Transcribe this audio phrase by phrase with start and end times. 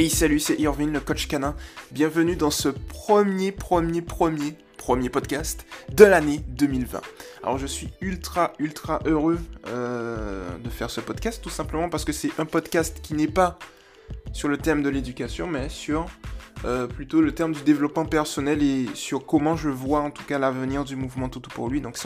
[0.00, 1.54] Hey salut, c'est Irvine, le coach canin.
[1.90, 7.02] Bienvenue dans ce premier, premier, premier, premier podcast de l'année 2020.
[7.42, 12.12] Alors je suis ultra, ultra heureux euh, de faire ce podcast, tout simplement parce que
[12.12, 13.58] c'est un podcast qui n'est pas
[14.32, 16.06] sur le thème de l'éducation, mais sur
[16.64, 20.38] euh, plutôt le terme du développement personnel et sur comment je vois en tout cas
[20.38, 21.82] l'avenir du mouvement Toto pour lui.
[21.82, 21.98] Donc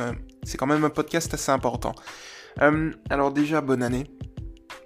[0.42, 1.94] c'est quand même un podcast assez important.
[2.60, 4.10] Euh, alors déjà, bonne année.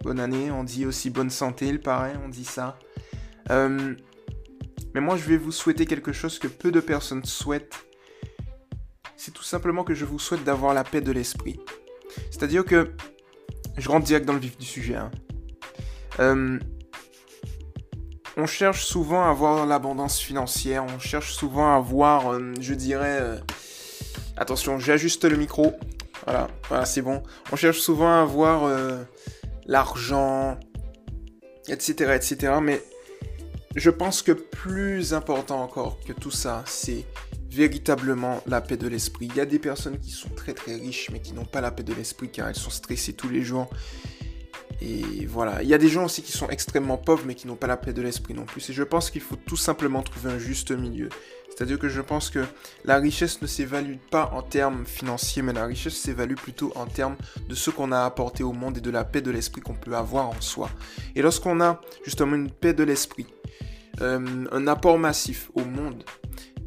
[0.03, 2.79] Bonne année, on dit aussi bonne santé, il paraît, on dit ça.
[3.51, 3.95] Euh,
[4.95, 7.77] mais moi, je vais vous souhaiter quelque chose que peu de personnes souhaitent.
[9.17, 11.61] C'est tout simplement que je vous souhaite d'avoir la paix de l'esprit.
[12.31, 12.93] C'est-à-dire que,
[13.77, 14.97] je rentre direct dans le vif du sujet.
[14.97, 15.11] Hein.
[16.21, 16.59] Euh,
[18.37, 23.41] on cherche souvent à avoir l'abondance financière, on cherche souvent à avoir, euh, je dirais,
[24.37, 25.73] attention, j'ajuste le micro.
[26.25, 27.23] Voilà, voilà c'est bon.
[27.53, 28.71] On cherche souvent à avoir
[29.67, 30.59] l'argent,
[31.69, 32.55] etc., etc.
[32.61, 32.83] Mais
[33.79, 37.05] je pense que plus important encore que tout ça, c'est
[37.51, 39.27] véritablement la paix de l'esprit.
[39.31, 41.71] Il y a des personnes qui sont très très riches mais qui n'ont pas la
[41.71, 43.69] paix de l'esprit car elles sont stressées tous les jours.
[44.81, 47.57] Et voilà, il y a des gens aussi qui sont extrêmement pauvres mais qui n'ont
[47.57, 48.71] pas la paix de l'esprit non plus.
[48.71, 51.09] Et je pense qu'il faut tout simplement trouver un juste milieu.
[51.49, 52.45] C'est-à-dire que je pense que
[52.85, 57.17] la richesse ne s'évalue pas en termes financiers, mais la richesse s'évalue plutôt en termes
[57.49, 59.95] de ce qu'on a apporté au monde et de la paix de l'esprit qu'on peut
[59.95, 60.71] avoir en soi.
[61.17, 63.27] Et lorsqu'on a justement une paix de l'esprit,
[64.01, 66.05] euh, un apport massif au monde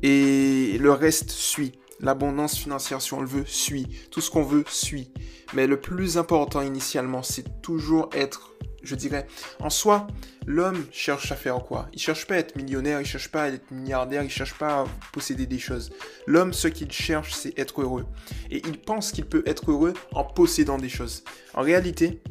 [0.03, 1.73] et le reste suit.
[1.99, 3.87] L'abondance financière, si on le veut, suit.
[4.09, 5.11] Tout ce qu'on veut suit.
[5.53, 9.27] Mais le plus important initialement, c'est toujours être, je dirais,
[9.59, 10.07] en soi,
[10.47, 11.87] l'homme cherche à faire quoi?
[11.93, 14.81] Il cherche pas à être millionnaire, il cherche pas à être milliardaire, il cherche pas
[14.81, 15.91] à posséder des choses.
[16.25, 18.07] L'homme, ce qu'il cherche, c'est être heureux.
[18.49, 21.23] Et il pense qu'il peut être heureux en possédant des choses.
[21.53, 22.23] En réalité,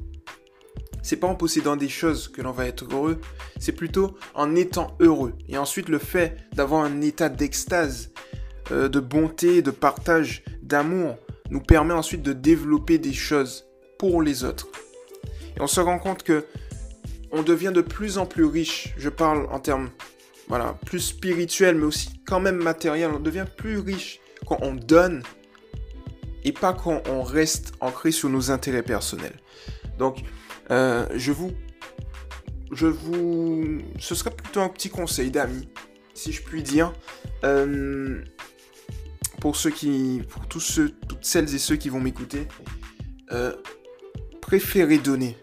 [1.02, 3.20] c'est pas en possédant des choses que l'on va être heureux,
[3.58, 5.34] c'est plutôt en étant heureux.
[5.48, 8.10] Et ensuite, le fait d'avoir un état d'extase,
[8.70, 11.16] euh, de bonté, de partage, d'amour,
[11.50, 13.66] nous permet ensuite de développer des choses
[13.98, 14.68] pour les autres.
[15.56, 16.44] Et on se rend compte que
[17.32, 18.94] on devient de plus en plus riche.
[18.96, 19.90] Je parle en termes,
[20.48, 23.10] voilà, plus spirituels, mais aussi quand même matériel.
[23.14, 25.22] On devient plus riche quand on donne
[26.44, 29.36] et pas quand on reste ancré sur nos intérêts personnels.
[29.98, 30.22] Donc,
[30.70, 31.52] euh, je vous,
[32.72, 35.68] je vous, ce serait plutôt un petit conseil d'amis,
[36.14, 36.92] si je puis dire,
[37.44, 38.22] euh,
[39.40, 42.46] pour ceux qui, pour tous ceux, toutes celles et ceux qui vont m'écouter,
[43.32, 43.54] euh,
[44.40, 45.36] préférez donner.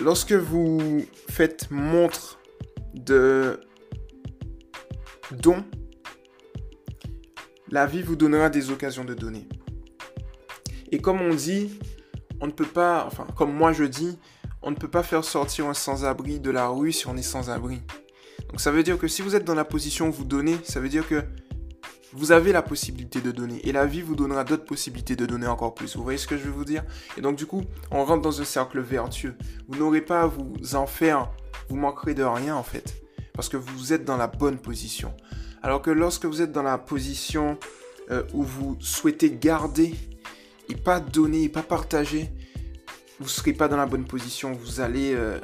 [0.00, 2.40] Lorsque vous faites montre
[2.94, 3.60] de
[5.32, 5.64] don,
[7.70, 9.48] la vie vous donnera des occasions de donner.
[10.90, 11.78] Et comme on dit,
[12.40, 14.18] on ne peut pas, enfin, comme moi je dis,
[14.62, 17.82] on ne peut pas faire sortir un sans-abri de la rue si on est sans-abri.
[18.50, 20.80] Donc ça veut dire que si vous êtes dans la position où vous donnez, ça
[20.80, 21.22] veut dire que
[22.12, 23.60] vous avez la possibilité de donner.
[23.66, 25.96] Et la vie vous donnera d'autres possibilités de donner encore plus.
[25.96, 26.84] Vous voyez ce que je veux vous dire?
[27.16, 29.34] Et donc du coup, on rentre dans un cercle vertueux.
[29.68, 31.30] Vous n'aurez pas à vous en faire,
[31.68, 33.02] vous manquerez de rien en fait.
[33.34, 35.14] Parce que vous êtes dans la bonne position.
[35.62, 37.58] Alors que lorsque vous êtes dans la position
[38.10, 39.94] euh, où vous souhaitez garder
[40.68, 42.30] et pas donner pas partager,
[43.18, 44.52] vous ne serez pas dans la bonne position.
[44.52, 45.40] Vous allez, euh,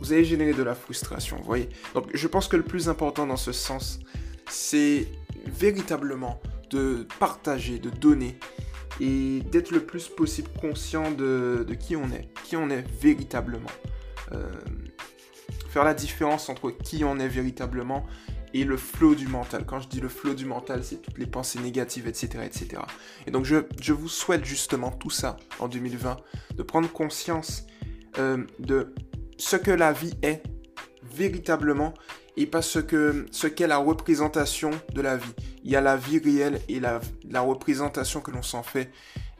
[0.00, 1.36] vous allez générer de la frustration.
[1.38, 4.00] Vous voyez Donc je pense que le plus important dans ce sens,
[4.48, 5.06] c'est
[5.46, 6.40] véritablement
[6.70, 8.38] de partager, de donner
[9.00, 13.70] et d'être le plus possible conscient de, qui on est, qui on est véritablement.
[14.32, 14.50] Euh,
[15.68, 18.06] faire la différence entre qui on est véritablement
[18.54, 19.64] et le flot du mental.
[19.66, 22.44] Quand je dis le flot du mental, c'est toutes les pensées négatives, etc.
[22.44, 22.82] etc.
[23.26, 26.16] Et donc je, vous souhaite justement tout ça en 2020,
[26.56, 27.66] de prendre conscience
[28.18, 28.94] euh, de
[29.38, 30.42] ce que la vie est
[31.02, 31.94] véritablement
[32.36, 35.34] et pas ce que ce qu'est la représentation de la vie.
[35.64, 38.90] Il y a la vie réelle et la, la représentation que l'on s'en fait.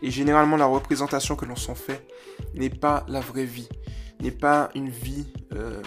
[0.02, 2.06] Et généralement, la représentation que l'on s'en fait
[2.54, 3.68] n'est pas la vraie vie,
[4.20, 5.82] n'est pas une vie, euh,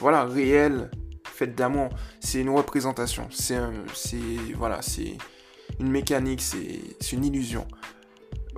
[0.00, 0.90] voilà, réelle,
[1.38, 1.90] faite d'amour.
[2.20, 3.28] C'est une représentation.
[3.30, 3.58] C'est,
[4.56, 5.16] voilà, c'est
[5.78, 7.66] une mécanique, c'est, une illusion.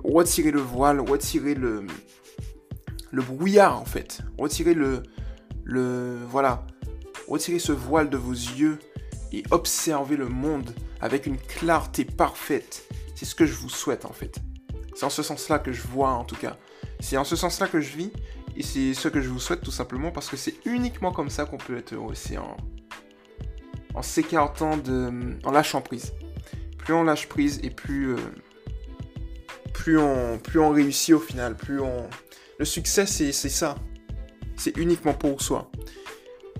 [0.03, 1.85] Retirer le voile, retirer le,
[3.11, 4.21] le brouillard en fait.
[4.37, 5.03] Retirer le,
[5.63, 6.65] le, voilà,
[7.27, 8.79] retirer ce voile de vos yeux
[9.31, 12.87] et observer le monde avec une clarté parfaite.
[13.15, 14.39] C'est ce que je vous souhaite en fait.
[14.95, 16.57] C'est en ce sens-là que je vois en tout cas.
[16.99, 18.11] C'est en ce sens-là que je vis
[18.55, 21.45] et c'est ce que je vous souhaite tout simplement parce que c'est uniquement comme ça
[21.45, 22.15] qu'on peut être heureux.
[22.15, 25.37] C'est en, s'écartant de.
[25.43, 26.13] en lâchant prise.
[26.77, 28.13] Plus on lâche prise et plus.
[28.13, 28.17] Euh,
[29.73, 31.55] plus, on, plus on réussit au final.
[31.55, 32.09] Plus on.
[32.59, 33.75] Le succès, c'est ça.
[34.55, 35.71] c'est uniquement pour soi.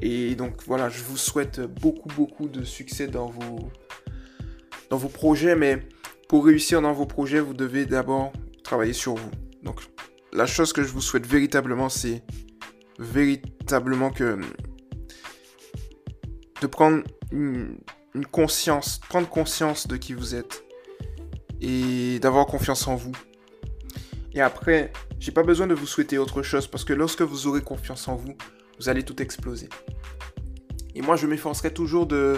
[0.01, 3.69] Et donc voilà, je vous souhaite beaucoup, beaucoup de succès dans vos,
[4.89, 5.87] dans vos projets, mais
[6.27, 8.31] pour réussir dans vos projets, vous devez d'abord
[8.63, 9.29] travailler sur vous.
[9.61, 9.81] Donc
[10.33, 12.23] la chose que je vous souhaite véritablement, c'est
[12.99, 14.39] véritablement que
[16.61, 17.77] de prendre une,
[18.31, 20.63] conscience, prendre conscience de qui vous êtes
[21.59, 23.13] et d'avoir confiance en vous.
[24.33, 27.61] Et après, j'ai pas besoin de vous souhaiter autre chose parce que lorsque vous aurez
[27.61, 28.35] confiance en vous,
[28.79, 29.69] vous allez tout exploser.
[30.95, 32.37] Et moi, je m'efforcerai toujours de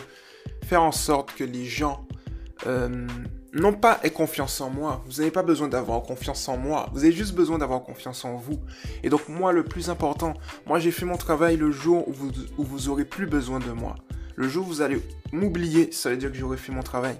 [0.63, 2.07] faire en sorte que les gens
[2.65, 3.07] euh,
[3.53, 5.03] n'ont pas aient confiance en moi.
[5.05, 6.89] Vous n'avez pas besoin d'avoir confiance en moi.
[6.93, 8.59] Vous avez juste besoin d'avoir confiance en vous.
[9.03, 10.33] Et donc, moi, le plus important,
[10.65, 13.71] moi, j'ai fait mon travail le jour où vous, où vous aurez plus besoin de
[13.71, 13.95] moi.
[14.35, 15.01] Le jour où vous allez
[15.31, 17.17] m'oublier, ça veut dire que j'aurai fait mon travail.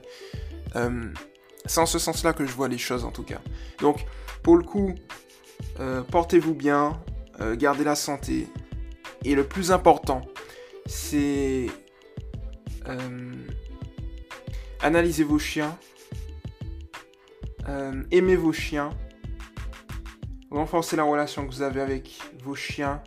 [0.76, 1.06] Euh,
[1.66, 3.40] c'est en ce sens-là que je vois les choses, en tout cas.
[3.80, 4.06] Donc,
[4.42, 4.96] pour le coup,
[5.80, 7.00] euh, portez-vous bien,
[7.58, 8.48] gardez la santé.
[9.26, 10.22] Et le plus important,
[10.86, 11.68] c'est
[12.88, 13.32] euh,
[14.82, 15.78] analyser vos chiens,
[17.70, 18.92] euh, aimez vos chiens,
[20.52, 23.02] renforcez la relation que vous avez avec vos chiens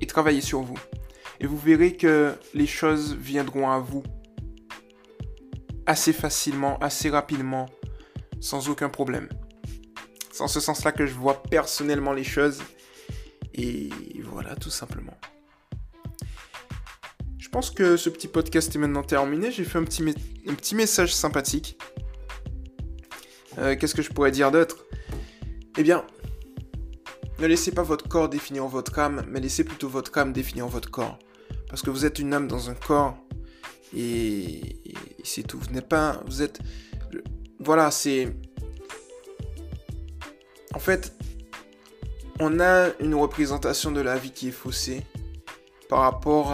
[0.00, 0.78] et travaillez sur vous.
[1.40, 4.02] Et vous verrez que les choses viendront à vous
[5.86, 7.66] assez facilement, assez rapidement,
[8.40, 9.28] sans aucun problème.
[10.32, 12.62] C'est en ce sens-là que je vois personnellement les choses.
[13.54, 13.90] Et
[14.22, 15.16] voilà, tout simplement.
[17.38, 19.50] Je pense que ce petit podcast est maintenant terminé.
[19.50, 20.04] J'ai fait un petit,
[20.46, 21.78] un petit message sympathique.
[23.58, 24.86] Euh, qu'est-ce que je pourrais dire d'autre?
[25.78, 26.04] Eh bien,
[27.38, 30.90] ne laissez pas votre corps définir votre âme, mais laissez plutôt votre âme définir votre
[30.90, 31.18] corps.
[31.68, 33.16] Parce que vous êtes une âme dans un corps,
[33.94, 34.60] et,
[35.24, 35.58] c'est tout.
[35.58, 36.22] Vous n'êtes pas...
[36.26, 36.60] Vous êtes...
[37.60, 38.34] Voilà, c'est...
[40.74, 41.12] En fait,
[42.38, 45.02] on a une représentation de la vie qui est faussée
[45.88, 46.52] par rapport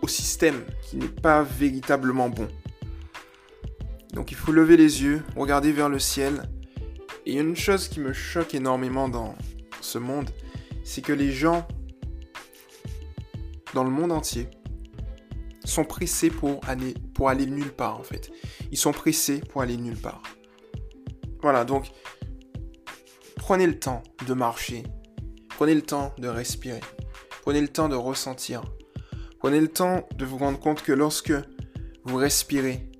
[0.00, 2.48] au système qui n'est pas véritablement bon.
[4.16, 6.42] Donc il faut lever les yeux, regarder vers le ciel.
[7.26, 9.36] Et une chose qui me choque énormément dans
[9.80, 10.30] ce monde,
[10.82, 11.68] c'est que les gens
[13.74, 14.48] dans le monde entier
[15.64, 18.32] sont pressés pour aller, pour aller nulle part en fait.
[18.72, 20.22] Ils sont pressés pour aller nulle part.
[21.42, 21.90] Voilà, donc
[23.36, 24.82] prenez le temps de marcher,
[25.56, 26.80] Prenez le temps de respirer.
[27.40, 28.62] Prenez le temps de ressentir.
[29.38, 31.32] Prenez le temps de vous rendre compte que lorsque
[32.04, 32.90] vous respirez,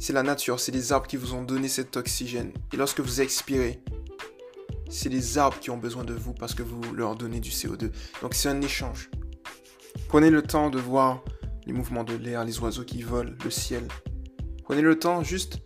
[0.00, 2.52] c'est la nature, c'est les arbres qui vous ont donné cet oxygène.
[2.72, 3.82] Et lorsque vous expirez,
[4.88, 7.90] c'est les arbres qui ont besoin de vous parce que vous leur donnez du CO2.
[8.22, 9.10] Donc c'est un échange.
[10.08, 11.22] Prenez le temps de voir
[11.66, 13.86] les mouvements de l'air, les oiseaux qui volent, le ciel.
[14.64, 15.58] Prenez le temps juste,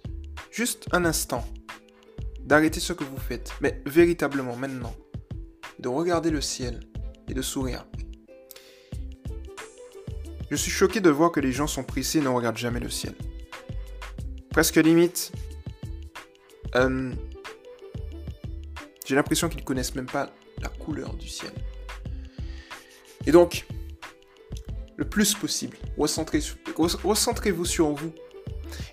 [0.50, 1.46] juste un instant,
[2.40, 4.94] d'arrêter ce que vous faites, mais véritablement maintenant
[5.78, 6.80] de regarder le ciel
[7.28, 7.86] et de sourire.
[10.50, 12.90] Je suis choqué de voir que les gens sont pressés et ne regardent jamais le
[12.90, 13.14] ciel.
[14.54, 15.32] Presque limite,
[16.76, 17.12] euh,
[19.04, 20.30] j'ai l'impression qu'ils ne connaissent même pas
[20.62, 21.50] la couleur du ciel.
[23.26, 23.66] Et donc,
[24.96, 28.12] le plus possible, recentrez-vous sur vous.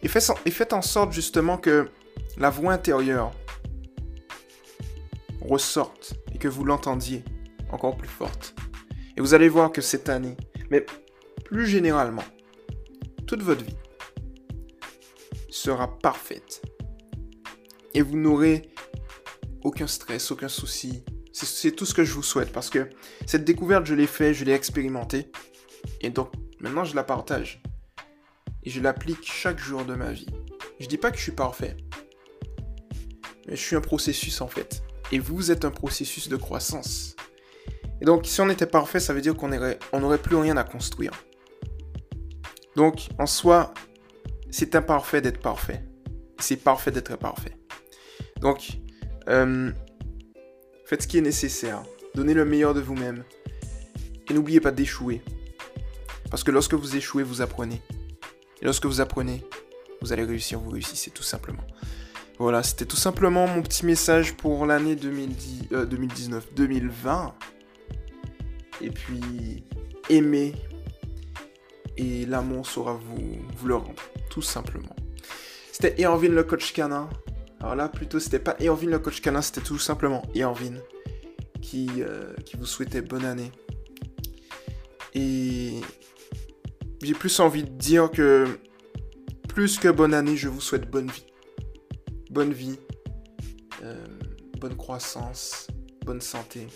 [0.01, 1.91] Et faites en sorte justement que
[2.37, 3.31] la voix intérieure
[5.41, 7.23] ressorte que vous l'entendiez
[7.69, 8.55] encore plus forte.
[9.15, 10.35] Et vous allez voir que cette année,
[10.71, 10.83] mais
[11.45, 12.23] plus généralement,
[13.27, 13.77] toute votre vie
[15.51, 16.63] sera parfaite.
[17.93, 18.71] Et vous n'aurez
[19.63, 21.03] aucun stress, aucun souci.
[21.33, 22.89] C'est tout ce que je vous souhaite parce que
[23.25, 25.31] cette découverte, je l'ai fait, je l'ai expérimenté.
[26.01, 27.61] Et donc, maintenant, je la partage.
[28.63, 30.27] Et je l'applique chaque jour de ma vie.
[30.79, 31.77] Je dis pas que je suis parfait.
[33.47, 34.83] Mais je suis un processus en fait.
[35.11, 37.15] Et vous êtes un processus de croissance.
[38.01, 41.11] Et donc, si on était parfait, ça veut dire qu'on n'aurait plus rien à construire.
[42.75, 43.73] Donc, en soi,
[44.51, 45.83] c'est imparfait d'être parfait.
[46.39, 47.57] C'est parfait d'être parfait.
[48.41, 48.79] Donc,
[49.29, 49.71] euh,
[50.85, 51.83] faites ce qui est nécessaire.
[52.15, 53.23] Donnez le meilleur de vous-même.
[54.29, 55.21] Et n'oubliez pas d'échouer.
[56.29, 57.81] Parce que lorsque vous échouez, vous apprenez.
[58.61, 59.43] Et lorsque vous apprenez,
[60.01, 61.63] vous allez réussir, vous réussissez tout simplement.
[62.39, 65.71] Voilà, c'était tout simplement mon petit message pour l'année 2019-2020.
[65.71, 67.27] Euh,
[68.81, 69.63] et puis,
[70.09, 70.55] aimez.
[72.01, 74.95] Et l'amour saura vous, le rendre, tout simplement.
[75.71, 77.07] C'était Irvin le coach canin.
[77.59, 80.75] Alors là, plutôt, c'était pas Irvin le coach canin, c'était tout simplement Irvin
[81.61, 83.51] qui, euh, qui vous souhaitait bonne année.
[85.13, 85.81] Et
[87.03, 88.47] j'ai plus envie de dire que,
[89.47, 91.25] plus que bonne année, je vous souhaite bonne vie
[92.31, 92.79] bonne vie,
[93.83, 94.07] euh,
[94.57, 95.67] bonne croissance,
[96.05, 96.67] bonne santé.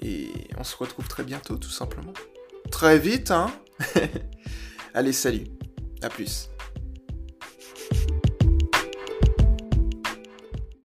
[0.00, 2.12] Et on se retrouve très bientôt, tout simplement.
[2.70, 3.50] Très vite, hein
[4.94, 5.44] Allez, salut.
[6.02, 6.48] À plus.